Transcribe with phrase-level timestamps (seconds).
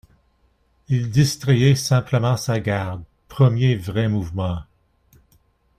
[0.87, 3.03] Il distrayait simplement sa garde.
[3.27, 4.63] Premier vrai mouvement.